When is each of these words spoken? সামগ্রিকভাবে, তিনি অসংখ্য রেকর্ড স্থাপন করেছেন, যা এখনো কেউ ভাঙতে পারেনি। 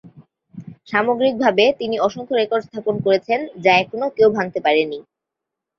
সামগ্রিকভাবে, 0.87 1.65
তিনি 1.79 1.95
অসংখ্য 1.99 2.33
রেকর্ড 2.35 2.63
স্থাপন 2.67 2.95
করেছেন, 3.05 3.39
যা 3.63 3.71
এখনো 3.83 4.05
কেউ 4.17 4.29
ভাঙতে 4.37 4.59
পারেনি। 4.65 4.99